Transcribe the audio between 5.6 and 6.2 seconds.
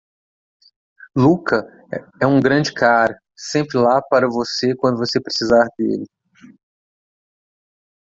dele.